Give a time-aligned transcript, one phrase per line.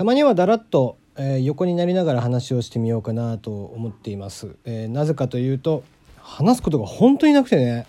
[0.00, 5.84] たまにはだらっと、えー、横になりながら話をしてみようかなと思っています、えー、なぜかというと
[6.16, 7.86] 話すことが本当になくてね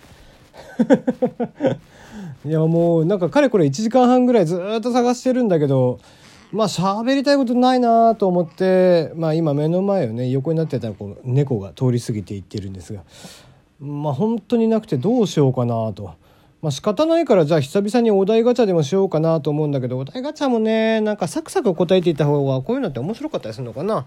[2.44, 6.00] いやもうなんかかれこれ1時間半ぐらいずっと探してるんだけど
[6.52, 13.04] まあ喋りたいことないなと思ってまあ今目の前をね横になってたらこう猫が通り過ぎていってるんですが
[13.80, 16.12] まあ本当になくてどうしようかなと。
[16.62, 24.06] まあ仕方ないからじゃあ久々にお題ガチャでもしようかなと思うんだけどお題ガチャもねなんかサクサク答えていた方がこういうのって面白かったりするのかな？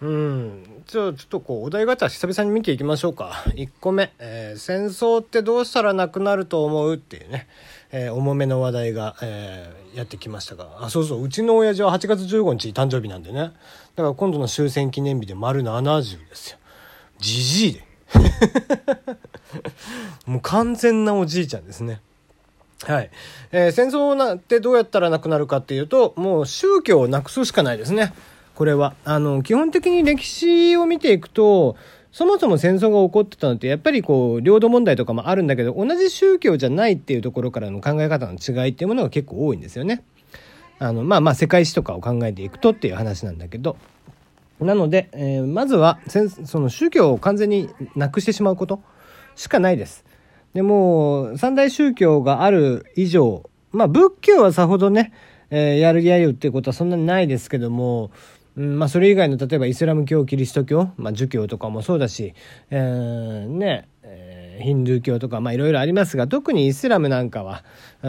[0.00, 0.82] うん。
[0.86, 3.44] じゃあちょっとこうお題ガチャ久々に見ていきましょうか。
[3.56, 7.48] 1個目、えー、戦争ってどうしたらなくなると思う?」っていうね、
[7.90, 10.68] えー、重めの話題が、えー、やってきましたが。
[10.80, 11.24] あそうそう。
[11.24, 13.38] うちの親父は8月15日誕生日なんでね。
[13.38, 13.52] だか
[14.02, 16.58] ら今度の終戦記念日で丸70ですよ。
[17.18, 17.93] じじいで。
[20.26, 22.00] もう完全なおじいちゃんですね。
[22.82, 23.10] はい。
[23.52, 28.12] えー、戦争なってどうやったらなくなるかっていうと、もう宗教をなくすしかないですね。
[28.54, 28.94] これは。
[29.04, 31.76] あの、基本的に歴史を見ていくと、
[32.12, 40.04] そもそも戦争が起こってたのって、やっぱりこう、領土問題とかもあるんだけど、同じ宗教じゃないっていうところからの考え方の違いっていうものが結構多いんですよね。
[40.78, 43.76] あの、まあまあ、世界史とかを考えていくとっていう話なんだけど、
[44.60, 48.82] なので、えー、まずはその宗教を完全になくしてしまうこと
[49.34, 50.04] しかないです。
[50.54, 55.12] でも三大宗教がある以上まあ仏教はさほどね、
[55.50, 58.12] えー、やるやゆっていうことはそんなにないですけども、
[58.56, 62.34] うんまあ、それ以外の例えばイスラム教キリスト教、まあ、儒教とかもそうだし、
[62.70, 63.88] えー、ね
[64.60, 67.64] ヒンドゥー教とか、まあいろいろありますが、特にイスラムなんかは、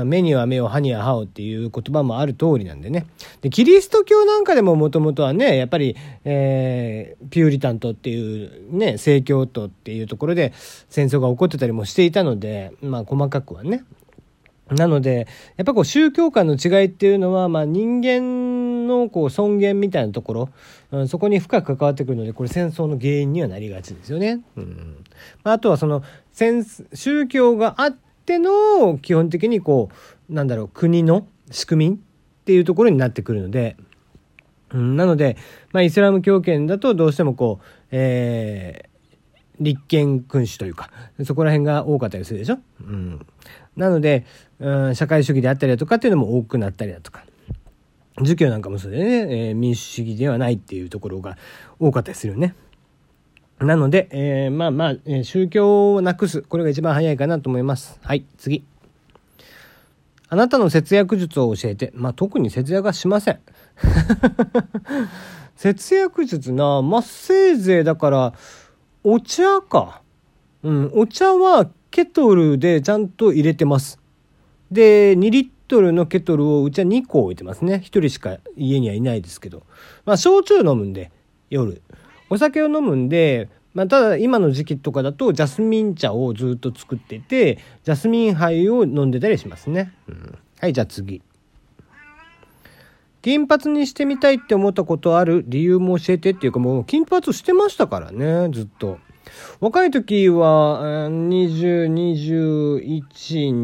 [0.06, 3.06] 目には目を、歯には歯をっていう言葉もある通りなんでね。
[3.42, 10.54] で、キリスト教なんかでももともとはね、やっぱり、えー、ピューリタントっていうね、正教徒っていうところで
[10.90, 13.84] 戦争が起こってたりもしていたので、まあ細かくはね。
[14.72, 18.45] なので、やっぱこう宗教観の違いっていうのは、まあ人間
[18.88, 20.50] のこう尊厳みたいなところ、
[20.92, 24.42] うん、そこに深く関わってくるので、これ戦争の原因にはなりがちですよね。
[24.56, 25.04] うん。
[25.44, 26.04] あとはその、
[26.94, 29.90] 宗教があっての、基本的にこ
[30.30, 31.98] う、なんだろう、国の仕組みっ
[32.46, 33.76] ていうところになってくるので、
[34.72, 35.38] うん、なので、
[35.72, 40.90] まあイスラム教圏だとどうしてもこう、えー、立憲君主というか、
[41.24, 43.26] そこら辺が多かったりするでしょうん。
[43.76, 44.26] なので、
[44.60, 47.24] うん、社会主義であったりだとかっていうのも多くなったりだとか。
[48.22, 51.38] 儒教なんかもそうでね、えー、民主主義ではないっていうところが
[51.80, 52.56] 多かったりするよね。
[53.60, 56.42] なので、えー、まあまあ、え、宗教をなくす。
[56.42, 58.00] これが一番早いかなと思います。
[58.04, 58.66] はい、次。
[60.28, 61.92] あなたの節約術を教えて。
[61.94, 63.40] まあ特に節約はしません。
[65.56, 68.34] 節約術な、まあせいぜいだから、
[69.04, 70.02] お茶か。
[70.64, 74.00] うん、お茶はケトルでちゃんと入れてます。
[74.72, 77.76] で、2リットルのケトルをうちは2個置いてますね。
[77.76, 79.64] 1人しか家にはいないですけど。
[80.06, 81.12] まあ、焼酎飲むんで、
[81.50, 81.82] 夜。
[82.30, 89.94] お酒を飲むんで、まあ、ただ今の時期とかだとジャスミン茶をずっと作ってて、ジャスミン杯を飲んでたりしますね。
[90.08, 91.22] うん、はい、じゃあ次。
[93.22, 99.00] 金髪にしてみたいって思ったことある理由も教えてっていうかもう金髪してましたからね、ずっと。
[99.60, 103.04] 若い時は、20、21、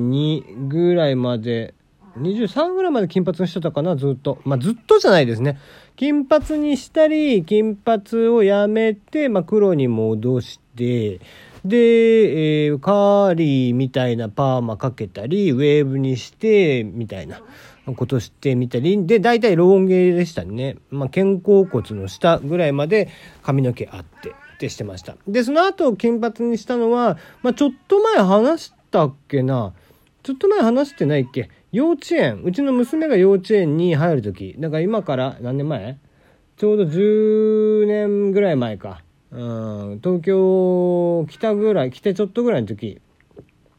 [0.10, 1.76] 2ぐらいまで、
[2.18, 4.40] 23ぐらいまで金髪にしてたかな、ずっと。
[4.44, 5.60] まあ、ずっとじゃないですね。
[5.96, 11.20] 金髪にしたり、金髪をやめて、まあ、黒に戻して、
[11.64, 17.42] で、えー、カーリーみたいなパーマかけたり、ウェーブにして、みたいな
[17.96, 20.78] ことしてみたり、で、大体ロン毛でしたね。
[20.90, 23.10] まあ、肩甲骨の下ぐらいまで
[23.44, 24.34] 髪の毛あって。
[24.52, 25.18] ってしてました。
[25.28, 29.74] で、その後金髪にしたのは、まあ、ちょっと前話したっけな。
[30.22, 32.42] ちょっと前話してないっけ幼稚園。
[32.44, 34.56] うちの娘が幼稚園に入る時。
[34.60, 35.98] だから今から何年前？
[36.58, 39.02] ちょうど10年ぐらい前か。
[39.32, 43.00] うん、東京来たぐらい、来てちょっとぐらいの時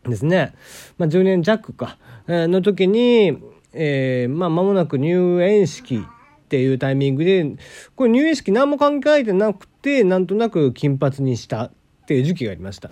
[0.04, 0.54] ですね。
[0.98, 1.98] まあ、10年弱か。
[2.26, 3.38] えー、の時に、
[3.72, 7.56] えー、まあ、間もなく入園式っていうタイミングで、
[7.94, 11.72] これ入園式何も考えてなくて、なんとなく金髪にしたっ
[12.06, 12.90] ていう時期がありました。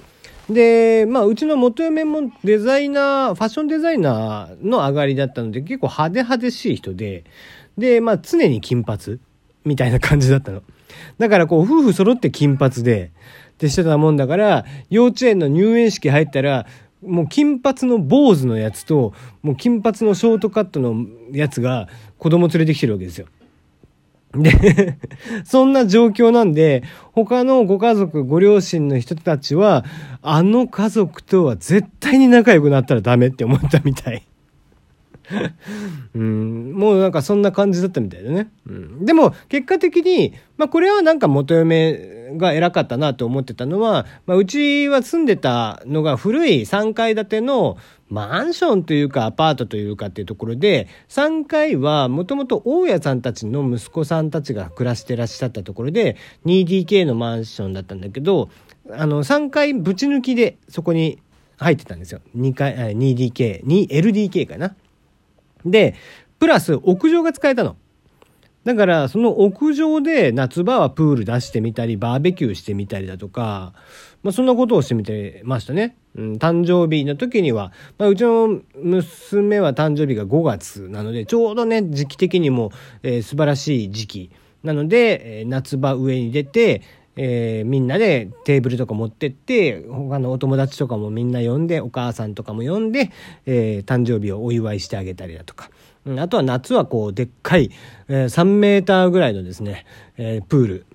[0.51, 7.25] で、まあ、うちの元嫁もデザイナー、ファッションデザイナーの上がりだったので、結構派手派手しい人で、
[7.79, 9.19] で、まあ、常に金髪
[9.65, 10.63] みたいな感じだったの。
[11.19, 13.13] だから、こう、夫婦揃って金髪で、
[13.55, 16.67] ってしてたもんだから、幼稚園の入園式入ったら、
[17.03, 19.13] もう金髪の坊主のやつと、
[19.43, 21.89] もう金髪のショートカットのやつが
[22.19, 23.27] 子供連れてきてるわけですよ。
[24.35, 24.97] で
[25.45, 29.85] そんな状況なんで、他のご家族、ご両親の人たちは、
[30.23, 34.23] あの家族とは絶対に仲良くなったらダメって思ったみたい。
[36.15, 38.49] うん、もうなんかそんな感じだったみたいだね。
[38.69, 47.77] うん、でも結果的に、まあこれはなんか元嫁が偉かったなと思ってたのは、まあうちは住んでたのが古い3階建ての
[48.09, 58.51] マンションというかアパートというかっていうところで、3階はもともと大家さんたちの息子さんたちが暮らしてらっしゃったところで、2DK のマンションだったんだけど、
[58.91, 61.21] あの、3階ぶち抜きでそこに
[61.57, 62.21] 入ってたんですよ。
[62.37, 64.75] 2階、2DK、2LDK かな。
[65.65, 65.95] で、
[66.39, 67.77] プラス屋上が使えたの。
[68.65, 73.73] だから、その屋上で夏場はプール出してみたり、バーベキューしてみたりだとか、
[74.23, 75.97] まあ、そんなことをしてみてましたね。
[76.15, 82.71] うん、誕生日の時には、まあ、うちの娘は誕生日が5月なので、ちょうどね、時期的にも、
[83.03, 84.31] えー、素晴らしい時期。
[84.63, 86.83] なので、えー、夏場上に出て、
[87.17, 93.11] えー、みんなでテーブルとか持ってって、他のお友達とかもみんな呼んで、お母さんとかも呼んで、
[93.47, 95.71] え、誕生日をお祝いしてあげたりだとか。
[96.07, 97.71] あとは夏はこう、でっかい、
[98.09, 99.85] えー、3メーターぐらいのですね、
[100.17, 100.87] えー、プール、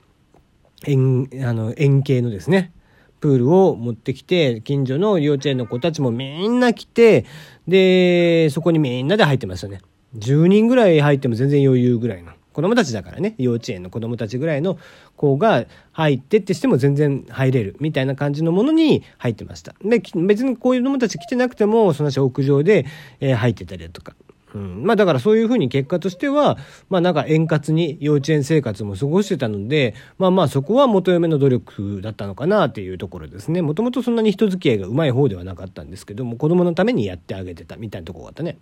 [0.87, 2.71] 円、あの、円形のですね、
[3.19, 7.25] プールを持ってきて、近所の幼稚園の子たちもみんな来て、
[7.67, 9.81] で、そこにみんなで入ってましたね。
[10.17, 12.33] 10人ぐらい入っても全然余裕ぐらいの。
[12.53, 14.79] 子供たちだからね、幼稚園の子供たちぐらいの
[15.17, 19.75] 子が入ってってしても全然入れるみたいな感じのものに入ってました。
[19.83, 22.85] で、別にこういう子供たち来てなくても、その屋上で、
[23.19, 24.15] えー、入ってたりだとか。
[24.55, 26.57] うん、まあだからそういうふうに結果としては、
[26.89, 33.61] まあなんか円滑に幼稚園生活も過ごしてたので、まあまあそこは元嫁の努力だったのかなっていうところですね。
[33.61, 38.57] もともとそんなに人付き合いがうまい方ではなかったんですけども、子供のためにやってあげてたみたいなとこがあったね。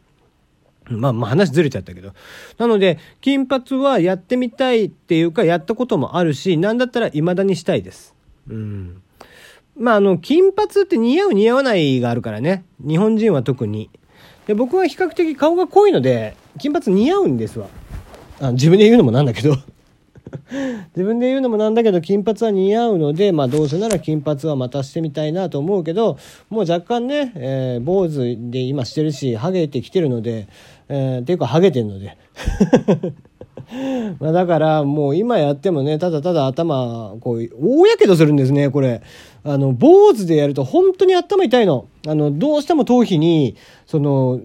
[0.89, 2.13] まあまあ話ずれちゃったけど。
[2.57, 8.15] なので、金髪はやってみたいっていうか、やったこともあるし、なんだったら未だにしたいです。
[8.49, 9.01] うん。
[9.77, 12.65] まああの、金髪って似合う似合わないがあるからね。
[12.79, 13.91] 日本人は特に。
[14.47, 17.67] で、僕は比較的顔が濃いので、金髪似合うんですわ。
[18.41, 19.55] あ自分で言うのもなんだけど
[20.95, 26.17] 自分で言うのもなんだけど、金髪は似合うので、まあどうせなら金髪はまたしてみたいなと思うけど、
[26.49, 30.47] もう若干ね、えー、坊主で今してるし、ハゲてきてるので、
[30.89, 32.17] えー、っていうかハゲてるので。
[34.19, 39.01] まだからもう今やってもね、ただただ頭、こう、大やけどするんですね、これ。
[39.43, 41.87] あの、坊主でやると本当に頭痛いの。
[42.07, 43.55] あの、どうしても頭皮に、
[43.85, 44.41] その、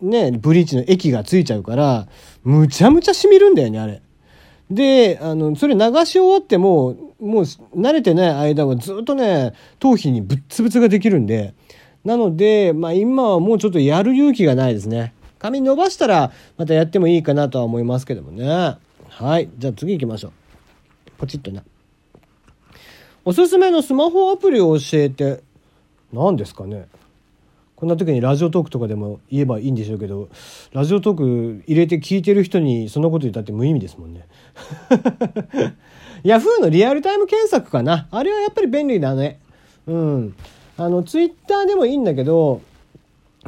[0.00, 2.06] ね、ブリーチの液がついちゃうから、
[2.42, 4.02] むちゃむちゃ染みるんだよね、あれ。
[4.70, 11.54] で、あの、それ流し終わっても、もう慣れてない間はずっとね、頭皮にぶっつぶつができるんで、
[12.04, 15.14] なので、まあ今はもうちょっとやる勇気がないですね。
[15.44, 18.78] 髪伸ばしたらまたやってもいいかなとは思いますけどもね。
[19.10, 19.50] はい。
[19.58, 20.32] じゃあ次行きましょう。
[21.18, 21.62] ポチッとな。
[23.26, 25.42] おすすめのスマホアプリを教えて、
[26.14, 26.86] 何ですかね。
[27.76, 30.30] こんな時にラジオトークとかでも言えばいいんでしょうけど、
[30.72, 31.16] ラジオトー
[31.58, 34.26] ク入れて聞いてる人にそんなこと言ったって無意味ですもんね。
[36.24, 38.08] ヤフーのリアルタイム検索かな。
[38.10, 39.40] あれはやっぱり便利だね。
[39.86, 40.34] うん。
[40.78, 42.62] あの、ツイッターでもいいんだけど、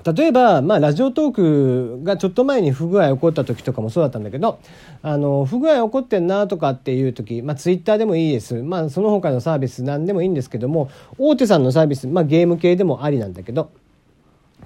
[0.05, 4.61] 例えば、まあ、ラジオトークがちょっと前に不具合起こった時とかもそうだったんだけど、
[5.03, 8.63] あの、不具合起こってんなとかっていう時、まあ、ツイッターでもいいです。
[8.63, 13.71] まあ、その他のサービス何でもいいんですけども、大手さんのサービス、まあ、ゲーム系でもありなんだけど、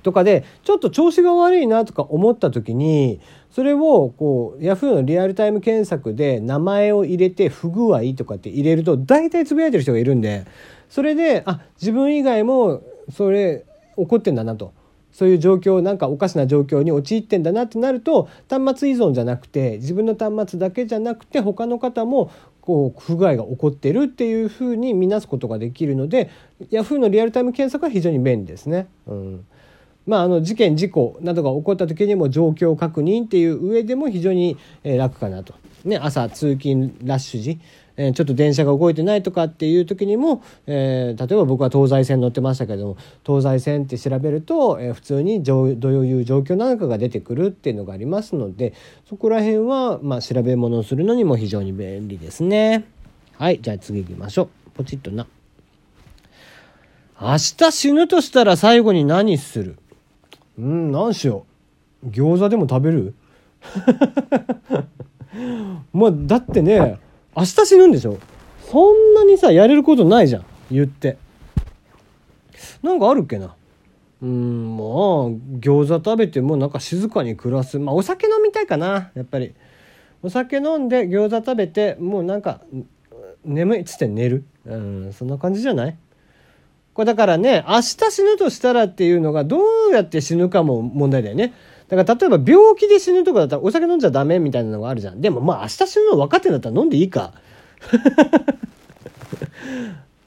[0.03, 10.47] とかでちょっと調子が悪いなとか思った時にそれをこう Yahoo のリアルタイム検索で名前を入れて不具合とかって入れると大体つぶやいてる人がいるんで
[10.89, 12.83] それであ自分以外も
[13.13, 13.65] それ
[13.97, 14.73] 起こってんだなと
[15.21, 26.31] そういう状況なんかおかしな状況に陥ってんだなってなると端末依存じゃなくて自分の端末だけじゃなくて他の方もこう不具合が起こってるっていうふうに見なすことができるので
[26.71, 28.89] Yahoo のリアルタイム検索は非常に便利ですね。
[29.07, 29.47] うん
[30.07, 35.53] まあ、あの事件事故などが起こった時にも状況確認っていう上でも非常に楽かなと。
[35.85, 37.59] ね、朝通勤ラッシュ時、
[38.03, 48.73] えー、ちょっと電車が動いてないとかっていう時にも、えー、例えば僕は東西線乗ってましたけども東西線って調べると、えー、普通にどういう状況なのかが出てくるっていうのがありますので
[49.07, 52.87] そこら辺は、まあ、調べ物をするのにも非常に便利ですね。
[53.37, 54.49] はいじゃあ次行きましょう。
[54.71, 55.27] ポチッとな。
[57.21, 59.77] 明日死ぬとしたら最後に何する？
[60.59, 61.45] うん何しよ
[62.03, 63.15] う餃子でも食べる？
[65.93, 66.99] まあだってね
[67.37, 68.19] 明日死ぬんでしょ？
[68.71, 70.45] そんなにさやれることないじゃん。
[70.71, 71.17] 言って。
[72.83, 73.55] なんかあるっけな？
[74.23, 74.87] うんまあ
[75.61, 77.79] 餃子食べてもなんか静かに暮らす。
[77.79, 79.55] まあお酒飲みたいかなやっぱり。
[80.23, 82.61] お酒飲んで餃子食べてもうなんか
[83.45, 84.45] 眠いっつって寝る。
[84.67, 85.97] うんそんな感じじゃない？
[86.93, 89.59] これだからね、明日死ぬとしたらっていうのがど
[89.91, 91.55] うやって死ぬかも問題だよね。
[91.91, 95.21] だから例えば病気で死ぬとかだったらお酒飲んじゃダメみたいなのがあるじゃん。
[95.21, 97.33] でもまあ明日死ぬの分かってんだったら飲んでいいか。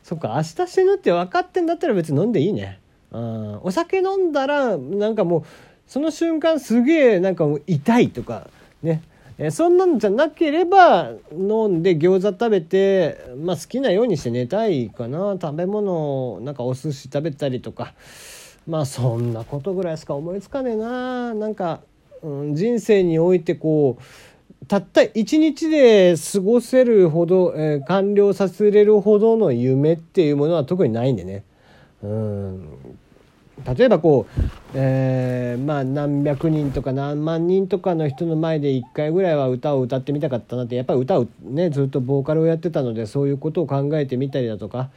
[0.03, 2.79] そっか、明日死ぬって分かってんだったら別に飲んでいいね。
[3.11, 5.43] うん、お酒飲んだらなんかもう
[5.87, 8.49] その瞬間すげえなんかもう痛いとか
[8.81, 9.03] ね
[9.37, 17.93] えそんなんじゃなければ飲んで餃子食べて、まあ、好きなようにして寝たいかな食べ物なんかお寿司食べたりとか
[18.67, 21.81] まあそんなことぐらいしか思いつかねえななんか、
[22.21, 31.43] うん、人生においてこうたった一日で過ごせるほど、えー、完了させれるほどの夢っていうものは特にないんでね。
[32.01, 32.97] うん
[33.77, 34.41] 例えばこう、
[34.73, 44.89] えー、まあ何百人とか何万人とかの人の前で1回ぐらいは歌を歌ってみたかったなってやっぱり歌をねずっとボーカルをやってたのでそういうことを考えてみたりだとか、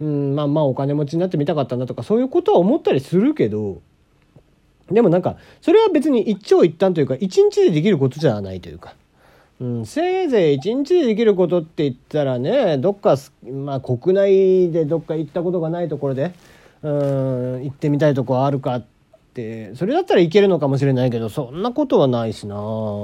[0.00, 3.80] うん、まあまあお金持ちになってみたかったなとかそういうことは思ったりするけど
[4.90, 8.94] でもなんかそれは別に一長一短というか一日でできることじゃないというか。
[9.60, 13.16] うん、せいぜい一日でできることって言ったらねどっか、
[13.46, 16.32] まあ、国内でどっか行ったことがないところで
[16.82, 18.84] うん行ってみたいとこあるかっ
[19.34, 22.56] てそれだったらいけるのかもしれないけどそんなことはないしな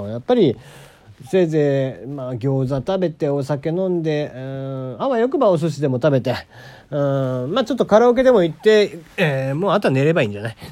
[0.09, 0.57] やっぱり
[1.25, 6.35] せいぜい、まあ、餃子食べてお酒飲んでうんあわよくばお寿司でも食べて
[6.91, 6.97] う
[7.47, 10.57] んまあちょっとカラオケでも行って、えー、もうあとは寝ればいいんじゃない？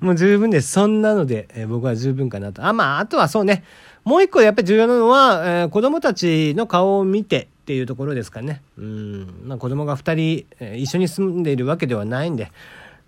[0.00, 0.72] もう十分です。
[0.72, 2.64] そんなので、えー、僕は十分かなと。
[2.64, 3.64] あ、まあ、あとはそうね。
[4.04, 8.60] もう一個やっぱり重要なのは、えー、子供たちの顔を見て、っていうところですかね。
[8.78, 9.26] うん。
[9.46, 12.52] まあ子供が2人、え一緒に住んでいるわけではないんで、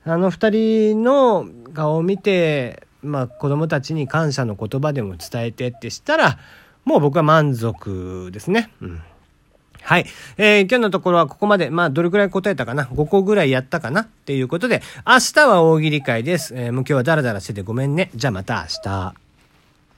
[0.05, 6.39] あの2人の顔を見て、まあ子供たちに感謝の言葉でも伝えてってしたら、
[6.85, 8.71] もう僕は満足ですね。
[8.81, 9.03] うん。
[9.83, 10.07] はい。
[10.37, 11.71] えー、今日のところはここまで。
[11.71, 14.03] まあ、どれくらい答えたかな ?5 個ぐらいやったかな？
[14.03, 16.55] っていうことで、明日は大喜利会です。
[16.57, 18.11] えー、もう今日はダラダラしててごめんね。
[18.15, 19.26] じゃあまた明日。